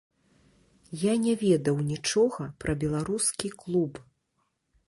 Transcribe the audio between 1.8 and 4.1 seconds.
нічога пра беларускі клуб.